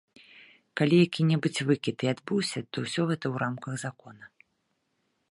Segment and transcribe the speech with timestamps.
[0.79, 4.25] Калі які-небудзь выкід і адбыўся, то ўсё гэта ў рамках закона.